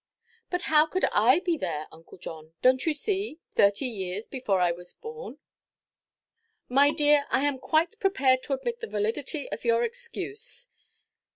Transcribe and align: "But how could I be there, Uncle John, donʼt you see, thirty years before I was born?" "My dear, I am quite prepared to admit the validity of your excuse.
"But 0.49 0.63
how 0.63 0.87
could 0.87 1.05
I 1.11 1.41
be 1.41 1.57
there, 1.57 1.85
Uncle 1.91 2.17
John, 2.17 2.53
donʼt 2.63 2.85
you 2.87 2.93
see, 2.95 3.39
thirty 3.53 3.85
years 3.85 4.27
before 4.27 4.59
I 4.59 4.71
was 4.71 4.93
born?" 4.93 5.37
"My 6.67 6.89
dear, 6.89 7.27
I 7.29 7.45
am 7.45 7.59
quite 7.59 7.99
prepared 7.99 8.41
to 8.45 8.53
admit 8.53 8.79
the 8.79 8.87
validity 8.87 9.47
of 9.51 9.63
your 9.63 9.83
excuse. 9.83 10.69